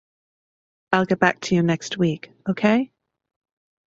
I'll 0.93 1.05
get 1.05 1.19
back 1.19 1.41
to 1.41 1.53
you 1.55 1.61
next 1.61 1.99
week, 1.99 2.31
okay? 2.49 2.91